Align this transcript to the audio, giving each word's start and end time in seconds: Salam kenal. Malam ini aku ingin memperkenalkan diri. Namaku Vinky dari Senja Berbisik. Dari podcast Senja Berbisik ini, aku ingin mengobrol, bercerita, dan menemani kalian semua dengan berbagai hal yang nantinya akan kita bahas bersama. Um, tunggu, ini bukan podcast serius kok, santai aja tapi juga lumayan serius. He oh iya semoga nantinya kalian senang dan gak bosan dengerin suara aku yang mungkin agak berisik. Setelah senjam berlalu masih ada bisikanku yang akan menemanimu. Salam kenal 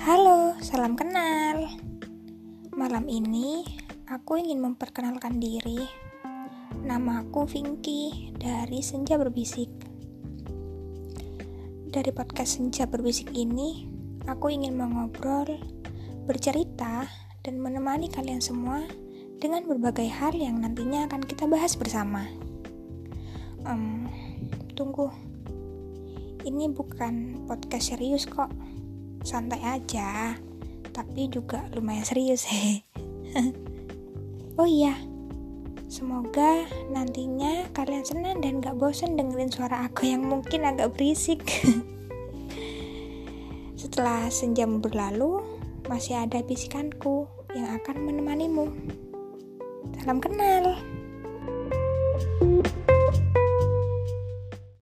Salam 0.00 0.96
kenal. 0.96 1.68
Malam 2.72 3.12
ini 3.12 3.60
aku 4.08 4.40
ingin 4.40 4.64
memperkenalkan 4.64 5.36
diri. 5.36 5.84
Namaku 6.80 7.44
Vinky 7.44 8.32
dari 8.32 8.80
Senja 8.80 9.20
Berbisik. 9.20 9.68
Dari 11.92 12.08
podcast 12.08 12.56
Senja 12.56 12.88
Berbisik 12.88 13.36
ini, 13.36 13.84
aku 14.24 14.48
ingin 14.48 14.80
mengobrol, 14.80 15.60
bercerita, 16.24 17.04
dan 17.44 17.60
menemani 17.60 18.08
kalian 18.08 18.40
semua 18.40 18.80
dengan 19.44 19.68
berbagai 19.68 20.08
hal 20.08 20.32
yang 20.32 20.56
nantinya 20.64 21.04
akan 21.04 21.20
kita 21.20 21.44
bahas 21.44 21.76
bersama. 21.76 22.24
Um, 23.68 24.08
tunggu, 24.72 25.12
ini 26.48 26.72
bukan 26.72 27.44
podcast 27.44 27.92
serius 27.92 28.24
kok, 28.24 28.48
santai 29.22 29.62
aja 29.62 30.36
tapi 30.92 31.26
juga 31.32 31.64
lumayan 31.72 32.04
serius. 32.04 32.44
He 32.46 32.84
oh 34.60 34.68
iya 34.68 34.92
semoga 35.88 36.68
nantinya 36.92 37.68
kalian 37.76 38.04
senang 38.04 38.40
dan 38.40 38.60
gak 38.64 38.76
bosan 38.76 39.16
dengerin 39.16 39.52
suara 39.52 39.88
aku 39.88 40.08
yang 40.08 40.24
mungkin 40.24 40.68
agak 40.68 40.92
berisik. 40.96 41.40
Setelah 43.80 44.28
senjam 44.30 44.80
berlalu 44.80 45.42
masih 45.90 46.22
ada 46.22 46.40
bisikanku 46.44 47.26
yang 47.52 47.68
akan 47.82 48.08
menemanimu. 48.08 48.72
Salam 50.00 50.18
kenal 50.18 50.91